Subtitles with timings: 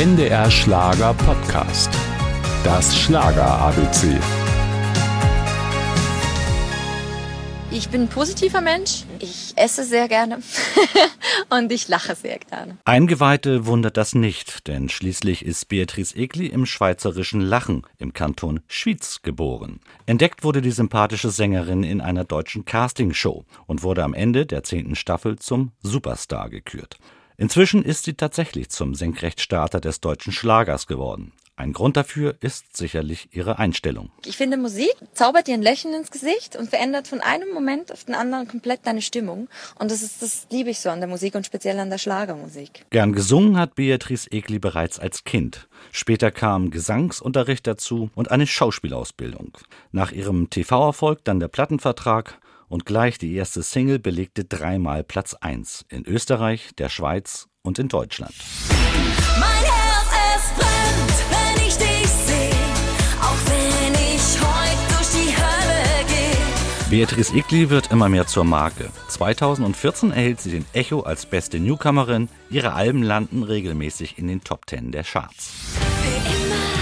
[0.00, 1.90] NDR Schlager Podcast.
[2.64, 4.18] Das Schlager ABC.
[7.70, 9.04] Ich bin ein positiver Mensch.
[9.18, 10.38] Ich esse sehr gerne
[11.50, 12.78] und ich lache sehr gerne.
[12.86, 19.20] Eingeweihte wundert das nicht, denn schließlich ist Beatrice Egli im schweizerischen Lachen im Kanton Schwyz
[19.20, 19.80] geboren.
[20.06, 24.96] Entdeckt wurde die sympathische Sängerin in einer deutschen Castingshow und wurde am Ende der zehnten
[24.96, 26.96] Staffel zum Superstar gekürt.
[27.40, 31.32] Inzwischen ist sie tatsächlich zum Senkrechtstarter des deutschen Schlagers geworden.
[31.56, 34.10] Ein Grund dafür ist sicherlich ihre Einstellung.
[34.26, 38.04] Ich finde, Musik zaubert dir ein Lächeln ins Gesicht und verändert von einem Moment auf
[38.04, 39.48] den anderen komplett deine Stimmung.
[39.78, 42.84] Und das ist, das liebe ich so an der Musik und speziell an der Schlagermusik.
[42.90, 45.66] Gern gesungen hat Beatrice Egli bereits als Kind.
[45.92, 49.56] Später kam Gesangsunterricht dazu und eine Schauspielausbildung.
[49.92, 52.38] Nach ihrem TV-Erfolg dann der Plattenvertrag
[52.70, 57.88] und gleich die erste Single belegte dreimal Platz 1 in Österreich, der Schweiz und in
[57.88, 58.32] Deutschland.
[59.38, 62.54] Mein Herz, es brennt, wenn ich dich sehe,
[63.20, 66.88] auch wenn ich heute durch die Hölle gehe.
[66.90, 68.88] Beatrice Egli wird immer mehr zur Marke.
[69.08, 72.28] 2014 erhält sie den Echo als beste Newcomerin.
[72.50, 75.50] Ihre Alben landen regelmäßig in den Top 10 der Charts.
[75.74, 76.79] Für immer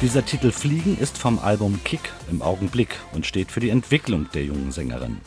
[0.00, 4.44] Dieser Titel Fliegen ist vom Album Kick im Augenblick und steht für die Entwicklung der
[4.44, 5.20] jungen Sängerin.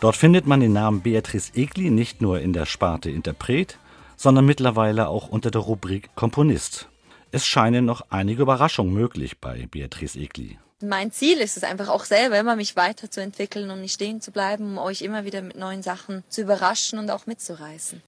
[0.00, 3.78] Dort findet man den Namen Beatrice Egli nicht nur in der Sparte Interpret,
[4.16, 6.88] sondern mittlerweile auch unter der Rubrik Komponist.
[7.30, 10.58] Es scheinen noch einige Überraschungen möglich bei Beatrice Egli.
[10.82, 14.72] Mein Ziel ist es einfach auch selber, immer mich weiterzuentwickeln und nicht stehen zu bleiben,
[14.72, 18.02] um euch immer wieder mit neuen Sachen zu überraschen und auch mitzureißen.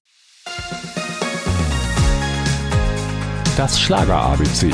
[3.55, 4.73] Das Schlager ABC.